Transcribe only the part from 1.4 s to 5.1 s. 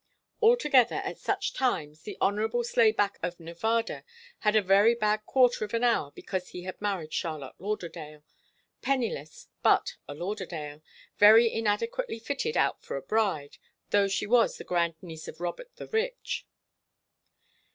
times the Honourable Slayback of Nevada had a very